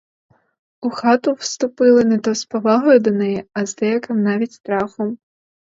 [0.81, 5.17] У хату вступили не то з повагою до неї, а з деяким навіть страхом.